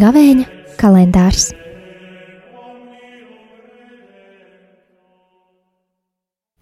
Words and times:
Gavēņa 0.00 0.46
kalendārs. 0.80 1.50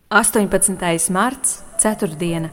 Astoņpadsmitais 0.09 1.07
marts, 1.15 1.59
ceturtdiena. 1.79 2.49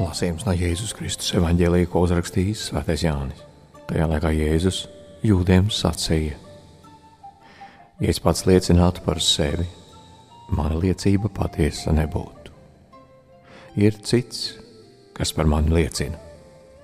Lasījums 0.00 0.46
no 0.48 0.54
Jēzus 0.56 0.96
Kristus 0.96 1.34
evanģēlīja, 1.36 1.92
ko 1.92 2.02
uzrakstījis 2.08 2.70
Svētais 2.70 3.04
Jānis. 3.04 3.44
Tajā 3.86 4.06
laikā 4.10 4.32
Jēzus 4.34 4.80
jūdiem 5.22 5.68
sacīja: 5.70 6.34
Ja 8.02 8.08
es 8.10 8.18
pats 8.18 8.42
liecinātu 8.48 9.04
par 9.04 9.20
sevi, 9.22 9.62
mana 10.50 10.74
liecība 10.82 11.30
patiesa 11.30 11.94
nebūtu. 11.94 12.50
Ir 13.78 13.94
cits, 14.02 14.56
kas 15.14 15.30
par 15.36 15.46
mani 15.46 15.70
liecina, 15.78 16.18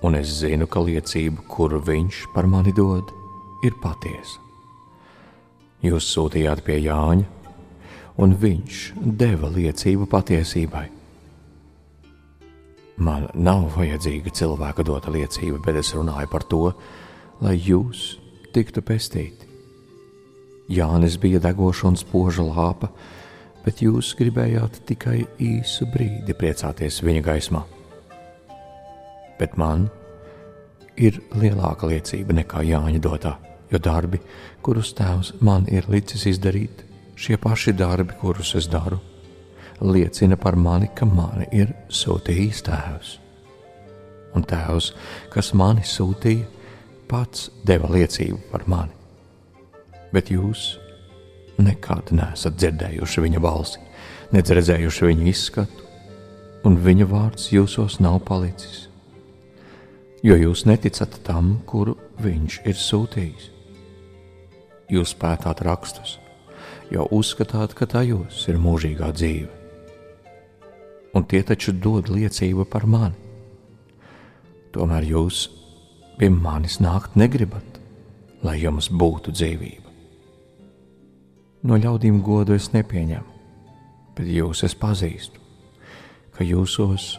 un 0.07 0.15
es 0.15 0.31
zinu, 0.39 0.63
ka 0.63 0.79
liecība, 0.79 1.43
kuru 1.51 1.81
viņš 1.83 2.23
par 2.31 2.47
mani 2.47 2.71
dod, 2.71 3.11
ir 3.67 3.75
patiesa. 3.83 4.39
Jūs 5.83 6.07
sūtījāt 6.07 6.63
pie 6.63 6.79
Jāņa, 6.85 7.27
un 8.23 8.39
viņš 8.39 8.83
deva 9.03 9.51
liecību 9.51 10.07
patiesībai. 10.07 10.87
Man 13.03 13.25
nav 13.35 13.73
vajadzīga 13.73 14.31
cilvēka 14.37 14.83
dota 14.87 15.11
liecība, 15.11 15.57
bet 15.65 15.79
es 15.81 15.89
runāju 15.95 16.29
par 16.31 16.45
to, 16.47 16.61
lai 17.43 17.57
jūs 17.57 18.13
tiktu 18.55 18.83
pestīti. 18.85 19.49
Jānis 20.71 21.17
bija 21.19 21.41
degoša 21.43 21.89
un 21.89 21.97
spoža 21.99 22.45
lāpa, 22.47 22.87
bet 23.65 23.81
jūs 23.83 24.13
gribējāt 24.19 24.79
tikai 24.87 25.23
īsu 25.41 25.89
brīdi 25.91 26.35
priecāties 26.37 27.01
viņa 27.03 27.23
gaismā. 27.25 27.63
Bet 29.39 29.57
man 29.59 29.89
ir 30.95 31.19
lielāka 31.35 31.89
liecība 31.91 32.37
nekā 32.39 32.63
Jāņa 32.69 33.01
dotā, 33.03 33.33
jo 33.73 33.81
darbi, 33.83 34.21
kurus 34.63 34.93
tēvs 34.95 35.33
man 35.41 35.67
ir 35.67 35.89
licis 35.91 36.23
izdarīt, 36.29 36.85
šie 37.19 37.35
paši 37.41 37.75
darbi, 37.75 38.15
kurus 38.21 38.53
es 38.59 38.69
daru, 38.71 39.01
liecina 39.83 40.37
par 40.37 40.55
mani, 40.55 40.89
ka 40.95 41.05
mani 41.05 41.47
ir 41.51 41.73
sūtījis 41.91 42.63
tēvs. 42.67 43.17
Un 44.33 44.45
tēvs, 44.47 44.93
kas 45.33 45.51
mani 45.57 45.83
sūtīja, 45.85 46.47
pats 47.09 47.49
deva 47.67 47.91
liecību 47.93 48.39
par 48.51 48.65
mani. 48.71 48.95
Bet 50.13 50.31
jūs 50.33 50.77
nekad 51.61 52.13
neesat 52.15 52.57
dzirdējuši 52.57 53.23
viņa 53.27 53.41
balsi, 53.43 53.81
nedz 54.33 54.53
redzējuši 54.55 55.09
viņa 55.11 55.29
izskatu, 55.29 55.87
un 56.65 56.79
viņa 56.81 57.07
vārds 57.11 57.51
jūsos 57.53 57.99
nav 58.01 58.21
palicis. 58.27 58.87
Jo 60.23 60.37
jūs 60.39 60.63
neticat 60.65 61.19
tam, 61.27 61.57
kuru 61.67 61.97
viņš 62.23 62.61
ir 62.63 62.79
sūtījis. 62.79 63.49
Jūs 64.93 65.13
pētāt 65.19 65.61
rakstus, 65.65 66.17
jo 66.93 67.05
uzskatāt, 67.11 67.75
ka 67.75 67.89
tajos 67.89 68.45
ir 68.47 68.61
mūžīgā 68.61 69.11
dzīve. 69.11 69.62
Un 71.13 71.27
tie 71.29 71.43
taču 71.45 71.73
dod 71.77 72.09
liecību 72.09 72.65
par 72.69 72.87
mani. 72.89 73.19
Tomēr 74.73 75.05
jūs 75.05 75.45
pie 76.17 76.29
manis 76.33 76.79
nākt 76.81 77.17
negribat, 77.19 77.79
lai 78.41 78.57
jums 78.61 78.89
būtu 78.89 79.33
dzīvība. 79.33 79.91
No 81.63 81.77
ļaudīm 81.79 82.19
godu 82.25 82.57
es 82.57 82.71
nepieņemu, 82.73 83.29
bet 84.17 84.27
jūs 84.27 84.65
es 84.67 84.73
pazīstu, 84.75 85.39
ka 86.33 86.43
jūsos 86.43 87.13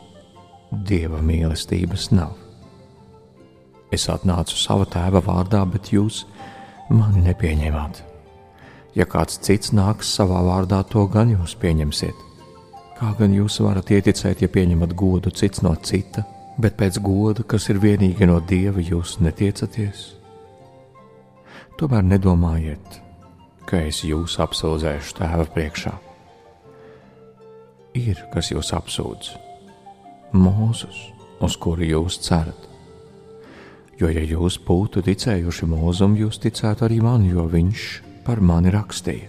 dieva 0.85 1.23
mīlestības 1.23 2.11
nav. 2.13 2.35
Es 3.95 4.09
atnācu 4.11 4.59
sava 4.59 4.85
tēva 4.91 5.23
vārdā, 5.23 5.63
bet 5.71 5.93
jūs 5.95 6.25
mani 6.91 7.23
nepieņēmāt. 7.29 8.03
Ja 8.99 9.07
kāds 9.11 9.39
cits 9.43 9.73
nāks 9.75 10.11
savā 10.19 10.43
vārdā, 10.45 10.83
to 10.91 11.07
gan 11.11 11.31
jūs 11.31 11.55
pieņemsiet. 11.63 12.34
Kā 13.05 13.11
gan 13.19 13.35
jūs 13.37 13.59
varat 13.61 13.91
ieticēt, 13.93 14.41
ja 14.41 14.49
pieņemat 14.49 14.95
godu 14.97 15.29
cits 15.29 15.61
no 15.61 15.75
cita, 15.85 16.23
bet 16.57 16.79
pēc 16.79 16.97
goda, 17.05 17.43
kas 17.45 17.67
ir 17.69 17.77
vienīgi 17.83 18.25
no 18.25 18.39
dieva, 18.41 18.81
jūs 18.81 19.19
netiecaties? 19.21 20.07
Tomēr 21.77 22.07
nedomājiet, 22.09 22.97
ka 23.69 23.83
es 23.91 24.01
jūs 24.09 24.39
apsūdzēšu 24.41 25.19
tēva 25.21 25.45
priekšā. 25.53 25.93
Ir 28.01 28.25
kas 28.33 28.49
jūs 28.55 28.73
apsūdz, 28.81 29.35
Mūzus, 30.33 31.05
uz 31.45 31.61
kuru 31.61 31.85
jūs 31.85 32.23
cerat. 32.25 32.67
Jo, 34.01 34.09
ja 34.09 34.25
jūs 34.25 34.57
būtu 34.65 35.05
ticējuši 35.05 35.73
mūzum, 35.77 36.17
jūs 36.25 36.41
ticētu 36.41 36.89
arī 36.89 37.05
man, 37.05 37.29
jo 37.29 37.45
viņš 37.53 37.89
par 38.25 38.41
mani 38.41 38.73
rakstīja. 38.73 39.29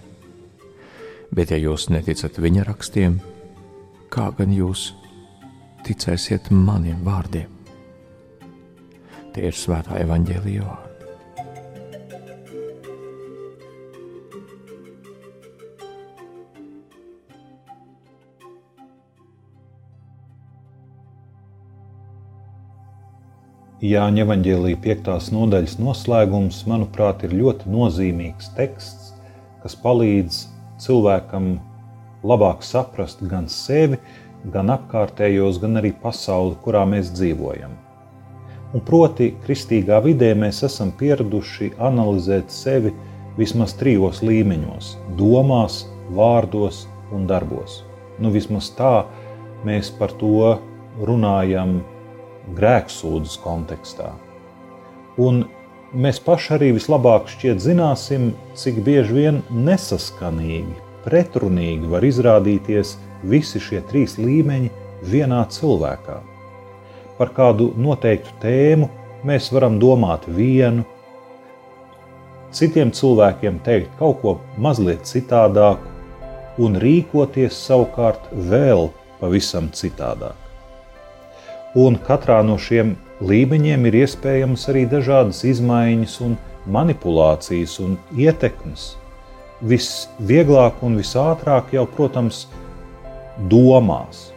Bet, 1.28 1.52
ja 1.52 1.60
jūs 1.60 1.90
neticat 1.92 2.40
viņa 2.40 2.70
rakstiem, 2.72 3.20
kā 4.16 4.30
gan 4.32 4.48
jūs 4.48 4.94
ticēsiet 5.84 6.48
maniem 6.48 7.02
vārdiem? 7.04 7.50
Tie 9.34 9.44
ir 9.44 9.56
svētā 9.56 9.98
evaņģēlīja 10.00 10.64
vārdi. 10.64 10.84
Jāņa 23.84 24.24
evanģēlīja 24.24 24.80
5. 24.88 25.30
nodaļas 25.36 25.76
noslēgums, 25.76 26.64
manuprāt, 26.72 27.28
ir 27.28 27.36
ļoti 27.36 27.68
nozīmīgs 27.68 28.54
teksts, 28.56 29.12
kas 29.60 29.76
palīdz 29.84 30.46
cilvēkam 30.80 31.58
labāk 32.24 32.62
saprast 32.64 33.22
gan 33.28 33.48
sevi, 33.48 33.98
gan 34.52 34.70
apkārtējos, 34.70 35.58
gan 35.62 35.80
arī 35.80 35.92
pasauli, 36.02 36.56
kurā 36.62 36.84
mēs 36.88 37.10
dzīvojam. 37.14 37.74
Un 38.74 38.82
proti, 38.84 39.30
kristīgā 39.44 40.00
vidē 40.04 40.32
mēs 40.38 40.62
esam 40.66 40.90
pieraduši 40.98 41.72
analizēt 41.78 42.50
sevi 42.52 42.92
vismaz 43.38 43.74
trijos 43.78 44.22
līmeņos- 44.26 44.96
domās, 45.20 45.84
vārdos 46.10 46.86
un 47.12 47.26
darbos. 47.26 47.82
Nu, 48.18 48.30
vismaz 48.30 48.70
tā 48.76 49.04
mēs 49.64 49.90
par 49.98 50.08
to 50.08 50.58
runājam 51.00 51.80
grēksūdzes 52.56 53.38
kontekstā. 53.42 54.12
Un 55.18 55.46
mēs 55.94 56.20
paši 56.20 56.52
arī 56.58 56.72
vislabāk 56.76 57.30
šķiet 57.32 57.62
zināsim, 57.62 58.32
cik 58.54 58.82
bieži 58.84 59.12
vien 59.12 59.42
nesaskanīgi, 59.50 60.76
pretrunīgi 61.06 61.88
var 61.90 62.04
izrādīties 62.04 62.96
visi 63.26 63.62
šie 63.62 63.80
trīs 63.90 64.16
līmeņi 64.18 64.70
vienā 65.06 65.44
cilvēkā. 65.52 66.18
Par 67.16 67.32
kādu 67.36 67.70
noteiktu 67.80 68.34
tēmu 68.42 68.90
mēs 69.26 69.48
varam 69.54 69.78
domāt 69.80 70.26
vienu, 70.28 70.84
citiem 72.52 72.92
cilvēkiem 72.92 73.60
teikt 73.64 73.94
kaut 74.00 74.20
ko 74.22 74.34
mazliet 74.58 75.06
citādāku, 75.08 75.94
un 76.62 76.76
rīkoties 76.80 77.56
savukārt 77.66 78.28
vēl 78.50 78.88
pavisam 79.20 79.70
citādāk. 79.76 80.36
Un 81.76 81.98
katrā 82.00 82.38
no 82.44 82.56
šiem 82.56 82.94
līmeņiem 83.20 83.88
ir 83.88 83.98
iespējamas 84.02 84.64
arī 84.72 84.86
dažādas 84.88 85.42
izmaiņas, 85.44 86.20
un 86.24 86.38
manipulācijas 86.72 87.76
un 87.84 87.98
ietekmes. 88.16 88.94
Visvieglāk 89.64 90.82
un 90.84 90.98
visātrāk 91.00 91.72
jau, 91.72 91.86
protams, 91.88 92.44
domās. 93.50 94.30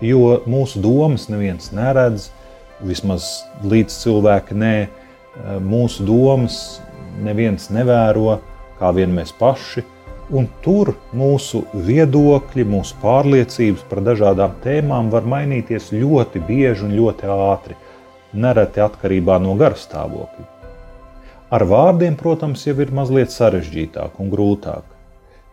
Jo 0.00 0.38
mūsu 0.48 0.80
domas 0.80 1.26
neviens 1.28 1.72
neredz, 1.74 2.30
vismaz 2.80 3.28
līdz 3.66 4.00
cilvēki 4.04 4.56
nē, 4.56 4.74
mūsu 5.64 6.06
domas 6.06 6.80
neviens 7.20 7.68
nevēro, 7.74 8.38
kā 8.78 8.92
vien 8.94 9.10
mēs 9.14 9.34
paši 9.36 9.84
Un 10.28 10.44
tur 10.60 10.90
mūsu 11.16 11.62
viedokļi, 11.72 12.66
mūsu 12.68 12.98
pārliecības 13.00 13.86
par 13.88 14.02
dažādām 14.04 14.58
tēmām 14.60 15.08
var 15.08 15.24
mainīties 15.24 15.88
ļoti 15.94 16.42
bieži 16.44 16.84
un 16.84 16.92
ļoti 16.98 17.30
ātri, 17.32 17.78
nereti 18.36 18.84
atkarībā 18.84 19.38
no 19.40 19.56
garstāvokļa. 19.56 20.57
Ar 21.48 21.62
vārdiem, 21.64 22.12
protams, 22.12 22.66
jau 22.66 22.74
ir 22.84 22.90
mazliet 22.92 23.32
sarežģītāk 23.32 24.18
un 24.20 24.28
grūtāk. 24.28 24.82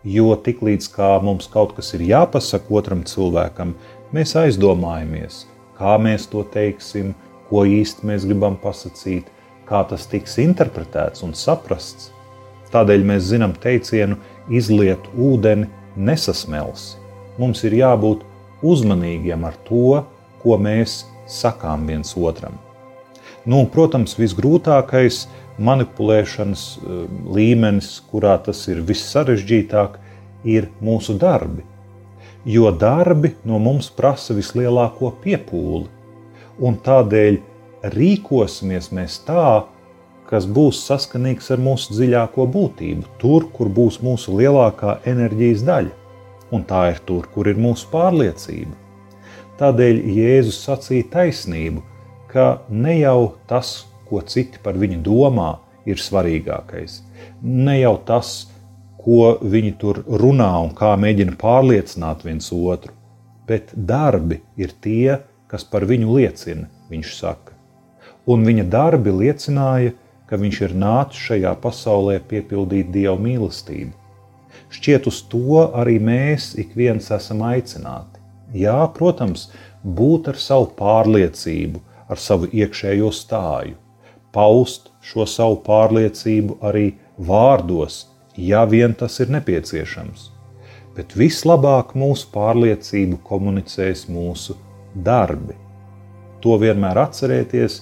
Jo 0.03 0.33
tiklīdz 0.36 0.89
mums 1.24 1.47
kaut 1.47 1.71
kas 1.77 1.94
ir 1.95 2.01
jāpasaka 2.03 2.68
otram 2.69 3.03
cilvēkam, 3.07 3.71
mēs 4.12 4.36
aizdomājamies, 4.36 5.45
kā 5.80 5.95
mēs 5.95 6.27
to 6.27 6.44
teiksim, 6.51 7.15
ko 7.47 7.63
īsti 7.63 8.06
mēs 8.12 8.27
gribam 8.27 8.57
pasakīt, 8.59 9.31
kā 9.65 9.86
tas 9.88 10.06
tiks 10.06 10.36
interpretēts 10.38 11.24
un 11.24 11.31
saprasts. 11.33 12.12
Tādēļ 12.75 13.07
mēs 13.07 13.31
zinām 13.31 13.56
teicienu 13.56 14.19
izliet 14.51 15.00
ūdeni 15.15 15.71
nesasmelsi. 15.95 17.00
Mums 17.39 17.63
ir 17.63 17.80
jābūt 17.80 18.27
uzmanīgiem 18.68 19.47
ar 19.47 19.56
to, 19.63 20.03
ko 20.44 20.59
mēs 20.59 21.06
sakām 21.25 21.88
viens 21.88 22.18
otram. 22.19 22.64
Nu, 23.45 23.62
protams, 23.69 24.15
visgrūtākais 24.18 25.25
manipulēšanas 25.62 26.63
eh, 26.75 27.06
līmenis, 27.38 28.00
kurā 28.09 28.39
tas 28.45 28.63
ir 28.71 28.81
vissarežģītāk, 28.86 30.00
ir 30.45 30.69
mūsu 30.81 31.18
darbi. 31.21 31.65
Jo 32.45 32.69
darbi 32.69 33.33
no 33.45 33.57
mums 33.62 33.89
prasa 33.89 34.36
vislielāko 34.38 35.12
piepūli, 35.24 35.88
un 36.62 36.77
tādēļ 36.86 37.39
rīkosimies 37.95 38.92
mēs 38.94 39.18
tā, 39.25 39.65
kas 40.30 40.45
būs 40.50 40.81
saskanīgs 40.86 41.51
ar 41.53 41.62
mūsu 41.62 41.94
dziļāko 41.94 42.45
būtību, 42.53 43.09
tur, 43.21 43.50
kur 43.53 43.69
būs 43.69 44.00
mūsu 44.06 44.38
lielākā 44.39 45.00
enerģijas 45.09 45.65
daļa, 45.65 45.94
un 46.53 46.65
tā 46.69 46.88
ir 46.94 47.01
tur, 47.06 47.25
kur 47.33 47.50
ir 47.50 47.62
mūsu 47.62 47.89
pārliecība. 47.94 48.74
Tādēļ 49.59 50.01
Jēzus 50.18 50.62
sacīja 50.65 51.09
taisnību, 51.13 51.81
ka 52.35 52.65
ne 52.67 52.97
jau 52.99 53.35
tas, 53.47 53.85
ko 54.09 54.19
citi 54.27 54.59
par 54.63 54.75
viņu 54.75 54.99
domā, 55.05 55.53
ir 55.87 56.01
svarīgākais. 56.01 56.99
Ne 57.41 57.77
jau 57.79 57.95
tas, 58.05 58.49
ko 58.99 59.35
viņi 59.41 59.73
tur 59.79 60.01
runā 60.05 60.51
un 60.65 60.73
kā 60.75 60.95
mēģina 60.99 61.37
pārliecināt 61.39 62.25
viens 62.25 62.49
otru, 62.51 62.91
bet 63.47 63.71
darbi 63.71 64.41
ir 64.57 64.73
tie, 64.81 65.19
kas 65.47 65.63
par 65.63 65.85
viņu 65.87 66.17
liecina, 66.17 66.67
viņš 66.89 67.13
saka. 67.19 67.53
Un 68.25 68.43
viņa 68.47 68.65
darbi 68.73 69.13
liecināja, 69.13 69.93
ka 70.25 70.39
viņš 70.41 70.61
ir 70.65 70.73
nācis 70.81 71.27
šajā 71.29 71.53
pasaulē 71.61 72.17
piepildīt 72.29 72.89
dievu 72.91 73.19
mīlestību. 73.21 73.93
Šķiet, 74.73 75.05
uz 75.07 75.21
to 75.29 75.67
arī 75.77 75.99
mēs 76.01 76.55
ik 76.57 76.73
viens 76.75 77.11
esam 77.13 77.45
aicināti. 77.45 78.19
Jā, 78.57 78.79
protams, 78.95 79.51
būt 79.85 80.31
ar 80.33 80.39
savu 80.41 80.71
pārliecību, 80.79 81.83
ar 82.10 82.22
savu 82.22 82.50
iekšējo 82.52 83.10
stāju, 83.13 83.75
paust 84.36 84.92
šo 85.06 85.25
savu 85.30 85.60
pārliecību 85.66 86.60
arī 86.66 86.92
vārdos, 87.18 88.06
ja 88.36 88.66
vien 88.69 88.94
tas 88.98 89.19
ir 89.24 89.31
nepieciešams. 89.34 90.30
Bet 90.96 91.16
vislabāk 91.18 91.94
mūsu 91.98 92.30
pārliecību 92.34 93.19
komunicēs 93.28 94.06
mūsu 94.12 94.56
darbi. 94.96 95.56
To 96.44 96.56
vienmēr 96.62 97.02
atcerieties, 97.02 97.81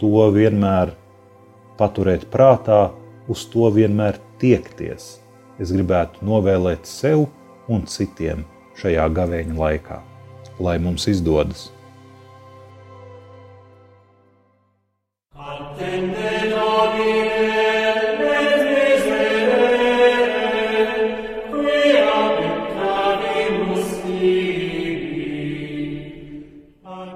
to 0.00 0.28
vienmēr 0.34 0.92
paturēt 1.78 2.26
prātā, 2.32 2.90
uz 3.28 3.46
to 3.52 3.70
vienmēr 3.72 4.18
tiekties. 4.42 5.14
Es 5.60 5.70
gribētu 5.72 6.26
novēlēt 6.26 6.88
sev 6.88 7.28
un 7.70 7.86
citiem 7.88 8.42
šajā 8.80 9.06
gavēņa 9.16 9.56
laikā, 9.56 10.00
lai 10.60 10.76
mums 10.82 11.06
izdodas. 11.08 11.68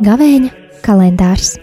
Gavēņa 0.08 0.48
kalendārs 0.86 1.58